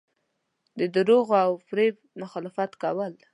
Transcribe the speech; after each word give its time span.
د 0.79 0.81
درواغو 0.95 1.35
او 1.45 1.51
فریب 1.67 1.95
مخالفت 2.21 2.71
کول. 2.83 3.13